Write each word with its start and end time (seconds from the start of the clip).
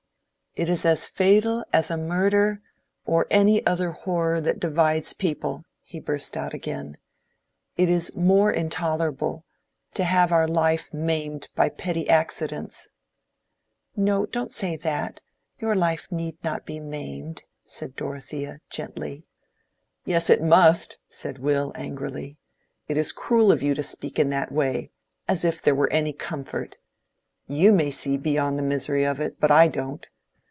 "It 0.53 0.67
is 0.67 0.83
as 0.83 1.07
fatal 1.07 1.63
as 1.71 1.89
a 1.89 1.95
murder 1.95 2.61
or 3.05 3.25
any 3.31 3.65
other 3.65 3.91
horror 3.91 4.41
that 4.41 4.59
divides 4.59 5.13
people," 5.13 5.63
he 5.81 5.97
burst 5.97 6.35
out 6.35 6.53
again; 6.53 6.97
"it 7.77 7.87
is 7.87 8.13
more 8.17 8.51
intolerable—to 8.51 10.03
have 10.03 10.33
our 10.33 10.49
life 10.49 10.93
maimed 10.93 11.47
by 11.55 11.69
petty 11.69 12.09
accidents." 12.09 12.89
"No—don't 13.95 14.51
say 14.51 14.75
that—your 14.75 15.73
life 15.73 16.11
need 16.11 16.35
not 16.43 16.65
be 16.65 16.81
maimed," 16.81 17.43
said 17.63 17.95
Dorothea, 17.95 18.59
gently. 18.69 19.25
"Yes, 20.03 20.29
it 20.29 20.43
must," 20.43 20.97
said 21.07 21.37
Will, 21.39 21.71
angrily. 21.75 22.39
"It 22.89 22.97
is 22.97 23.13
cruel 23.13 23.53
of 23.53 23.63
you 23.63 23.73
to 23.73 23.81
speak 23.83 24.19
in 24.19 24.31
that 24.31 24.51
way—as 24.51 25.45
if 25.45 25.61
there 25.61 25.73
were 25.75 25.91
any 25.93 26.11
comfort. 26.11 26.75
You 27.47 27.71
may 27.71 27.89
see 27.89 28.17
beyond 28.17 28.59
the 28.59 28.63
misery 28.63 29.05
of 29.05 29.21
it, 29.21 29.39
but 29.39 29.49
I 29.49 29.69
don't. 29.69 30.09